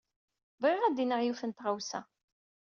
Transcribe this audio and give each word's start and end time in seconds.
Bɣiɣ 0.61 0.83
ad 0.83 0.93
d-iniɣ 0.95 1.19
yiwet 1.21 1.43
n 1.45 1.51
tɣawsa. 1.51 2.01